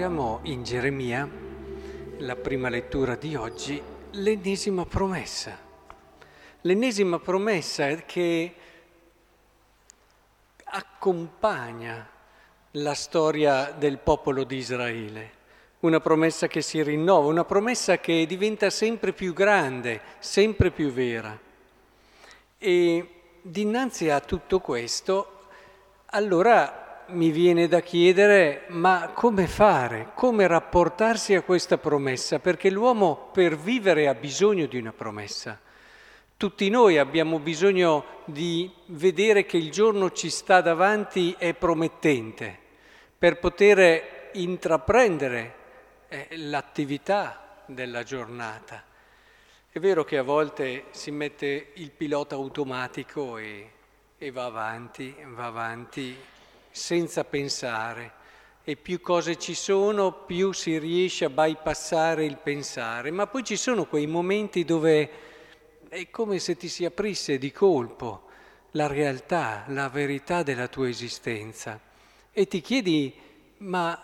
[0.00, 1.28] troviamo in Geremia,
[2.20, 5.54] la prima lettura di oggi, l'ennesima promessa.
[6.62, 8.54] L'ennesima promessa che
[10.64, 12.08] accompagna
[12.70, 15.32] la storia del popolo di Israele.
[15.80, 21.38] Una promessa che si rinnova, una promessa che diventa sempre più grande, sempre più vera.
[22.56, 23.08] E
[23.42, 25.48] dinanzi a tutto questo,
[26.06, 26.79] allora
[27.12, 33.56] mi viene da chiedere ma come fare, come rapportarsi a questa promessa, perché l'uomo per
[33.56, 35.58] vivere ha bisogno di una promessa.
[36.36, 42.58] Tutti noi abbiamo bisogno di vedere che il giorno ci sta davanti è promettente,
[43.18, 45.54] per poter intraprendere
[46.08, 48.84] eh, l'attività della giornata.
[49.70, 53.70] È vero che a volte si mette il pilota automatico e,
[54.18, 56.16] e va avanti, va avanti
[56.70, 58.18] senza pensare
[58.62, 63.56] e più cose ci sono, più si riesce a bypassare il pensare, ma poi ci
[63.56, 65.10] sono quei momenti dove
[65.88, 68.28] è come se ti si aprisse di colpo
[68.72, 71.80] la realtà, la verità della tua esistenza
[72.32, 73.12] e ti chiedi,
[73.58, 73.98] ma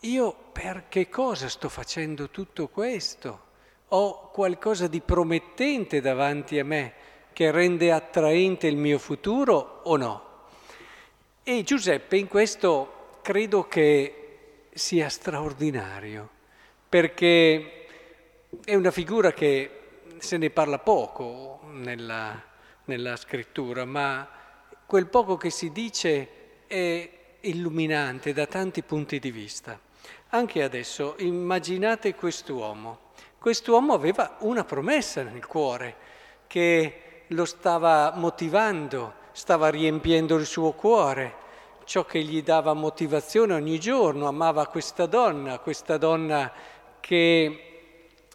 [0.00, 3.50] io per che cosa sto facendo tutto questo?
[3.88, 6.94] Ho qualcosa di promettente davanti a me
[7.32, 10.31] che rende attraente il mio futuro o no?
[11.44, 16.28] E Giuseppe in questo credo che sia straordinario,
[16.88, 17.86] perché
[18.64, 22.40] è una figura che se ne parla poco nella,
[22.84, 24.28] nella scrittura, ma
[24.86, 26.28] quel poco che si dice
[26.68, 29.76] è illuminante da tanti punti di vista.
[30.28, 33.10] Anche adesso immaginate quest'uomo.
[33.36, 35.96] Quest'uomo aveva una promessa nel cuore
[36.46, 41.34] che lo stava motivando, stava riempiendo il suo cuore,
[41.84, 46.52] ciò che gli dava motivazione ogni giorno, amava questa donna, questa donna
[47.00, 47.62] che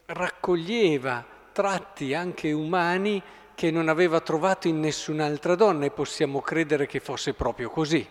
[0.05, 3.21] raccoglieva tratti anche umani
[3.55, 8.07] che non aveva trovato in nessun'altra donna e possiamo credere che fosse proprio così.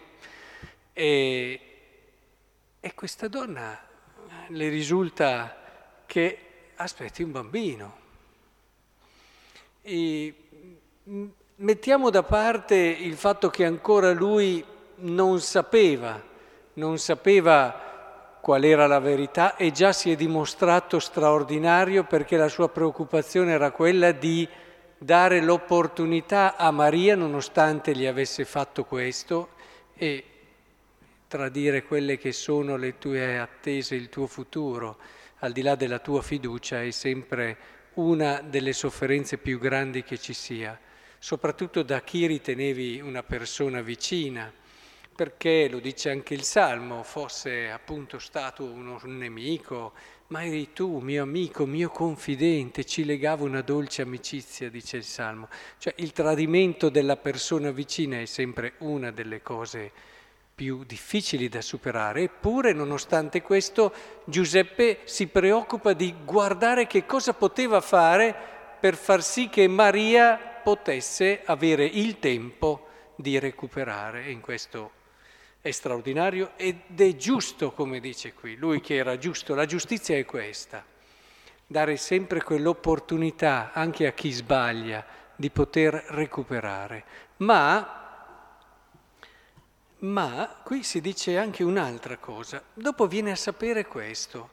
[0.92, 1.60] E,
[2.80, 3.78] e questa donna
[4.48, 6.38] le risulta che
[6.76, 7.96] aspetti un bambino.
[9.82, 10.34] E
[11.56, 14.62] mettiamo da parte il fatto che ancora lui
[14.96, 16.22] non sapeva,
[16.74, 22.68] non sapeva qual era la verità e già si è dimostrato straordinario perché la sua
[22.68, 24.46] preoccupazione era quella di
[24.98, 29.48] dare l'opportunità a Maria, nonostante gli avesse fatto questo,
[29.94, 30.24] e
[31.26, 34.98] tradire quelle che sono le tue attese, il tuo futuro,
[35.40, 37.56] al di là della tua fiducia, è sempre
[37.94, 40.78] una delle sofferenze più grandi che ci sia,
[41.26, 44.48] soprattutto da chi ritenevi una persona vicina
[45.12, 49.92] perché, lo dice anche il Salmo, fosse appunto stato uno nemico,
[50.28, 55.48] ma eri tu, mio amico, mio confidente, ci legava una dolce amicizia, dice il Salmo.
[55.78, 59.90] Cioè il tradimento della persona vicina è sempre una delle cose
[60.54, 63.92] più difficili da superare, eppure nonostante questo
[64.26, 68.32] Giuseppe si preoccupa di guardare che cosa poteva fare
[68.78, 74.90] per far sì che Maria potesse avere il tempo di recuperare e in questo
[75.60, 79.54] è straordinario ed è giusto, come dice qui, lui che era giusto.
[79.54, 80.84] La giustizia è questa,
[81.64, 85.06] dare sempre quell'opportunità anche a chi sbaglia
[85.36, 87.04] di poter recuperare.
[87.36, 88.34] Ma,
[89.98, 94.50] ma qui si dice anche un'altra cosa, dopo viene a sapere questo.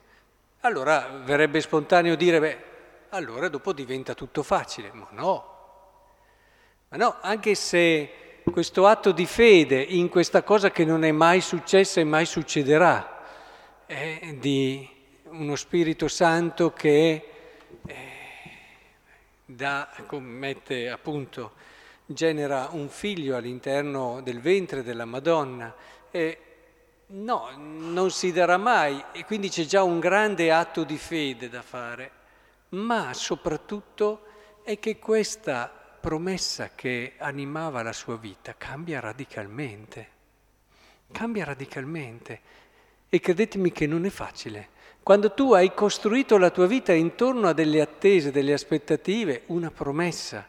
[0.60, 2.64] Allora verrebbe spontaneo dire, beh,
[3.08, 5.53] allora dopo diventa tutto facile, ma no.
[6.94, 11.40] Ma no, anche se questo atto di fede in questa cosa che non è mai
[11.40, 13.20] successa e mai succederà,
[13.84, 14.88] è di
[15.24, 17.30] uno Spirito Santo che
[17.84, 17.96] eh,
[19.44, 21.54] da, commette appunto,
[22.06, 25.74] genera un figlio all'interno del ventre della Madonna.
[26.12, 26.38] E
[27.06, 31.62] no, non si darà mai e quindi c'è già un grande atto di fede da
[31.62, 32.10] fare,
[32.68, 34.26] ma soprattutto
[34.62, 40.08] è che questa promessa che animava la sua vita cambia radicalmente,
[41.10, 42.40] cambia radicalmente.
[43.08, 44.68] E credetemi che non è facile.
[45.02, 50.44] Quando tu hai costruito la tua vita intorno a delle attese, delle aspettative, una promessa,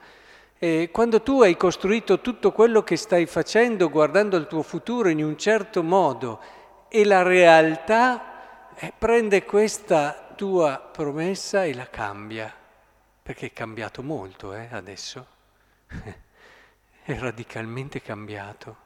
[0.60, 5.24] e quando tu hai costruito tutto quello che stai facendo guardando al tuo futuro in
[5.24, 6.42] un certo modo
[6.90, 12.54] e la realtà eh, prende questa tua promessa e la cambia,
[13.24, 15.28] perché è cambiato molto eh, adesso
[17.04, 18.84] è radicalmente cambiato.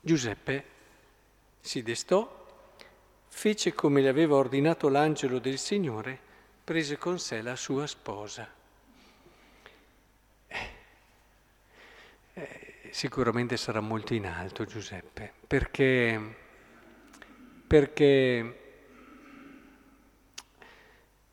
[0.00, 0.64] Giuseppe
[1.60, 2.46] si destò,
[3.28, 6.18] fece come le aveva ordinato l'angelo del Signore,
[6.64, 8.48] prese con sé la sua sposa.
[12.32, 16.36] Eh, sicuramente sarà molto in alto Giuseppe, perché,
[17.66, 18.60] perché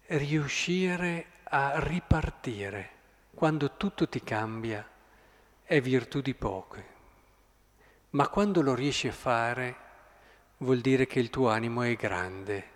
[0.08, 2.96] riuscire a ripartire
[3.38, 4.84] quando tutto ti cambia
[5.62, 6.86] è virtù di poche,
[8.10, 9.76] ma quando lo riesci a fare
[10.58, 12.70] vuol dire che il tuo animo è grande.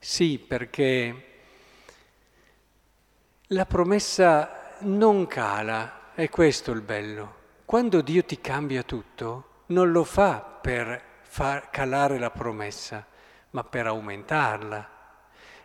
[0.00, 1.24] Sì, perché
[3.46, 7.34] la promessa non cala, è questo il bello.
[7.64, 13.06] Quando Dio ti cambia tutto, non lo fa per far calare la promessa,
[13.50, 14.90] ma per aumentarla.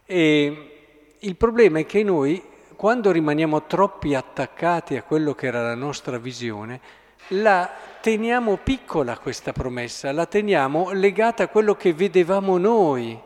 [0.06, 2.50] E il problema è che noi
[2.82, 6.80] quando rimaniamo troppi attaccati a quello che era la nostra visione,
[7.28, 7.70] la
[8.02, 13.22] teniamo piccola questa promessa, la teniamo legata a quello che vedevamo noi.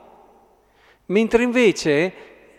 [1.06, 2.14] Mentre invece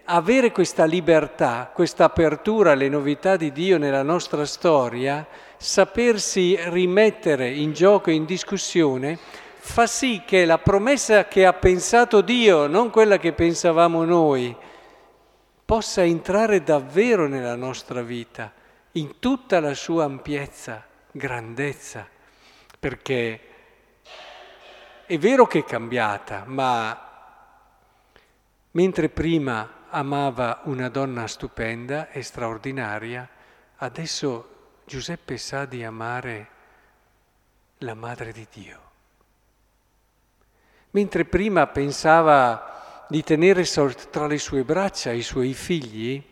[0.05, 5.27] avere questa libertà, questa apertura alle novità di Dio nella nostra storia,
[5.59, 9.19] sapersi rimettere in gioco e in discussione,
[9.59, 14.57] fa sì che la promessa che ha pensato Dio, non quella che pensavamo noi,
[15.67, 18.53] possa entrare davvero nella nostra vita,
[18.93, 22.09] in tutta la sua ampiezza, grandezza,
[22.79, 23.41] perché
[25.05, 27.01] è vero che è cambiata, ma
[28.71, 33.29] mentre prima amava una donna stupenda e straordinaria,
[33.79, 34.55] adesso
[34.85, 36.49] Giuseppe sa di amare
[37.79, 38.81] la Madre di Dio.
[40.91, 42.76] Mentre prima pensava
[43.09, 43.65] di tenere
[44.11, 46.23] tra le sue braccia i suoi figli,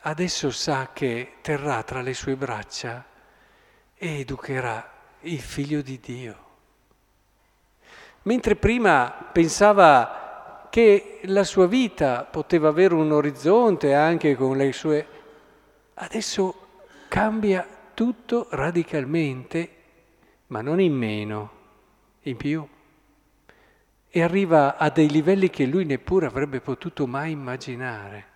[0.00, 3.04] adesso sa che terrà tra le sue braccia
[3.94, 4.90] e educherà
[5.20, 6.42] il figlio di Dio.
[8.22, 15.06] Mentre prima pensava che la sua vita poteva avere un orizzonte anche con le sue...
[15.94, 16.54] adesso
[17.08, 19.70] cambia tutto radicalmente,
[20.48, 21.50] ma non in meno,
[22.22, 22.66] in più
[24.16, 28.26] e arriva a dei livelli che lui neppure avrebbe potuto mai immaginare.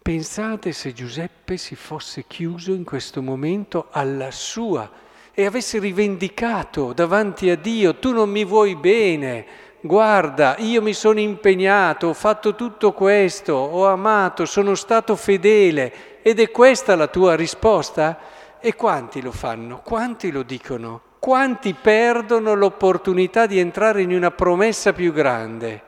[0.00, 4.90] Pensate se Giuseppe si fosse chiuso in questo momento alla sua
[5.34, 9.44] e avesse rivendicato davanti a Dio, tu non mi vuoi bene,
[9.82, 16.40] guarda, io mi sono impegnato, ho fatto tutto questo, ho amato, sono stato fedele ed
[16.40, 18.18] è questa la tua risposta?
[18.60, 19.82] E quanti lo fanno?
[19.84, 21.05] Quanti lo dicono?
[21.26, 25.82] Quanti perdono l'opportunità di entrare in una promessa più grande.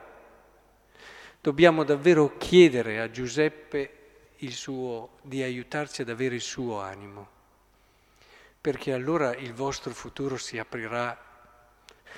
[1.39, 7.29] Dobbiamo davvero chiedere a Giuseppe suo, di aiutarci ad avere il suo animo,
[8.59, 11.17] perché allora il vostro futuro si aprirà.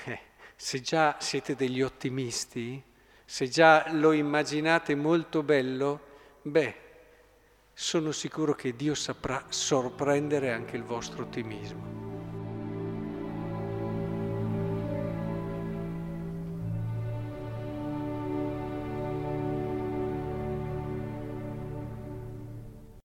[0.06, 0.20] Eh,
[0.56, 2.82] se già siete degli ottimisti,
[3.24, 6.00] se già lo immaginate molto bello,
[6.42, 6.76] beh,
[7.72, 12.01] sono sicuro che Dio saprà sorprendere anche il vostro ottimismo.